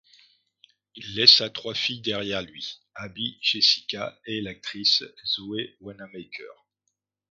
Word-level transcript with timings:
Il 0.95 1.13
laissa 1.15 1.51
trois 1.51 1.75
filles 1.75 2.01
derrière 2.01 2.41
lui, 2.41 2.81
Abby, 2.95 3.37
Jessica 3.39 4.19
et 4.25 4.41
l'actrice 4.41 5.03
Zoë 5.23 5.77
Wanamaker. 5.79 6.55